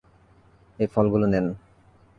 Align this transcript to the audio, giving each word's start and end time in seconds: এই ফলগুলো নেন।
এই 0.79 0.87
ফলগুলো 0.93 1.25
নেন। 1.27 1.45